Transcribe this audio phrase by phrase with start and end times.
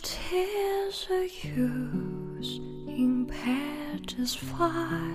[0.00, 2.58] the use
[2.88, 5.10] in pages fly?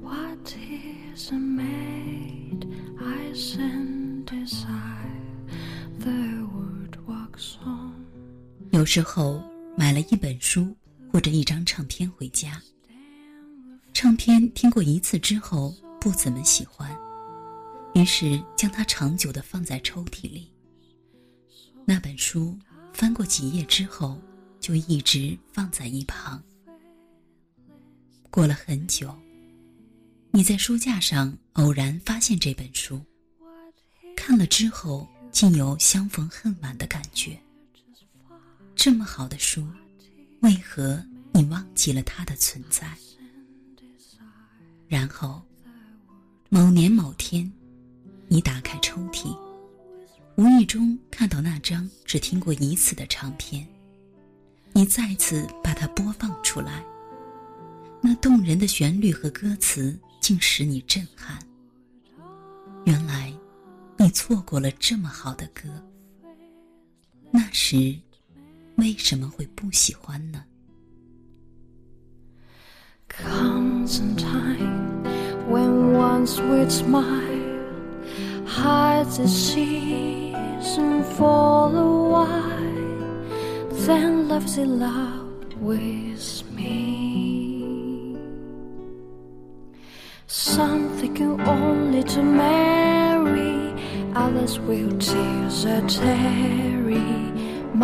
[0.00, 2.66] What is a maid
[3.00, 5.10] I send desire?
[5.98, 8.06] The word walks on.
[8.70, 9.42] 有时候
[9.76, 10.76] 买了一本书
[11.12, 12.62] 或者一张唱片回家，
[13.92, 16.96] 唱片听过一次之后不怎么喜欢，
[17.94, 20.52] 于是将它长久的放在抽屉里。
[21.84, 22.56] 那本书
[22.96, 24.18] 翻过几页之后，
[24.58, 26.42] 就一直放在一旁。
[28.30, 29.14] 过了很久，
[30.30, 32.98] 你在书架上偶然发现这本书，
[34.16, 37.38] 看了之后竟有相逢恨晚的感觉。
[38.74, 39.68] 这么好的书，
[40.40, 41.04] 为何
[41.34, 42.90] 你忘记了它的存在？
[44.88, 45.42] 然后，
[46.48, 47.52] 某年某天，
[48.26, 48.75] 你打开，
[50.36, 53.66] 无意中看到那张只听过一次的唱片，
[54.72, 56.84] 你再次把它播放出来。
[58.00, 61.38] 那动人的旋律和歌词竟使你震撼。
[62.84, 63.32] 原来，
[63.96, 65.68] 你错过了这么好的歌。
[67.30, 67.98] 那时。
[68.76, 70.44] 为什么会不喜欢呢
[73.08, 75.02] ？Comes a time
[75.48, 77.35] when one we smile
[78.76, 83.22] hides its season for a while,
[83.86, 88.18] then loves it love with me.
[90.26, 93.56] Some thinking only to marry,
[94.24, 97.12] others will tears a tarry.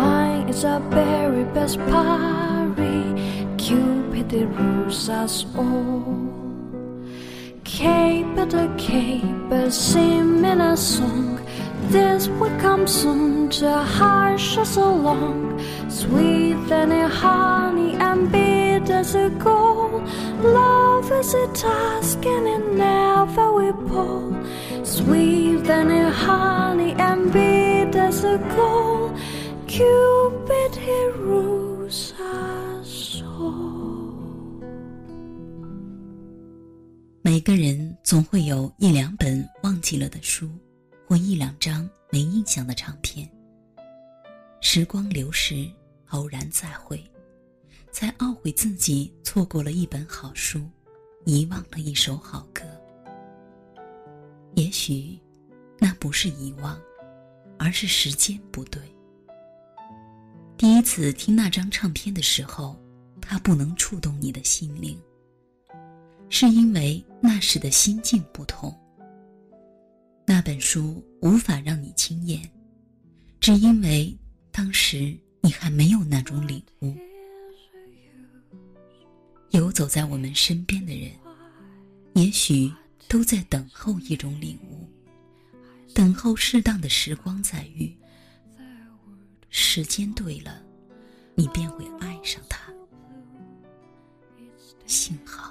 [0.01, 3.01] Mine is a very best party.
[3.65, 6.42] Cupid rules us all.
[8.43, 11.39] Cape a sing in a song.
[11.87, 15.61] This will come soon to hush us along.
[15.89, 20.03] Sweet than a honey and bitter as a gold.
[20.41, 24.35] Love is a task and it never will pull.
[24.83, 29.17] Sweet than a honey and bitter as a gold.
[29.67, 30.12] Cupid
[37.25, 40.51] 每个人总会有一两本忘记了的书，
[41.07, 43.25] 或一两张没印象的唱片。
[44.59, 45.65] 时光流逝，
[46.09, 47.01] 偶然再会，
[47.93, 50.69] 才懊悔自己错过了一本好书，
[51.23, 52.61] 遗忘了一首好歌。
[54.55, 55.17] 也许，
[55.79, 56.77] 那不是遗忘，
[57.57, 58.81] 而是时间不对。
[60.57, 62.77] 第一次听那张唱片的时候，
[63.21, 65.01] 它不能触动你的心灵，
[66.35, 68.75] 是因为那时的心境不同。
[70.25, 72.41] 那本书无法让你惊艳，
[73.39, 74.17] 只因为
[74.51, 76.91] 当时你还没有那种领悟。
[79.51, 81.11] 游走在我们身边的人，
[82.15, 82.73] 也许
[83.07, 84.89] 都在等候一种领悟，
[85.93, 87.95] 等候适当的时光再遇。
[89.51, 90.63] 时间对了，
[91.35, 92.73] 你便会爱上他。
[94.87, 95.42] 幸好，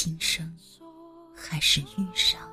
[0.00, 0.48] 今生
[1.34, 2.48] 还是遇上了。